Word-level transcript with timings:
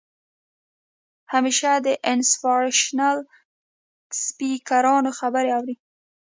همېشه 1.33 1.69
د 1.85 1.87
انسپارېشنل 2.11 3.17
سپيکرانو 4.23 5.11
خبرې 5.19 5.49
اورئ 5.57 5.75